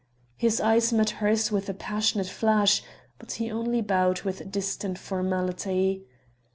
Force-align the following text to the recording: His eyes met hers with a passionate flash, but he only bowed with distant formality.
His 0.35 0.59
eyes 0.59 0.91
met 0.91 1.11
hers 1.21 1.51
with 1.51 1.69
a 1.69 1.75
passionate 1.75 2.25
flash, 2.25 2.81
but 3.19 3.33
he 3.33 3.51
only 3.51 3.83
bowed 3.83 4.23
with 4.23 4.51
distant 4.51 4.97
formality. 4.97 6.05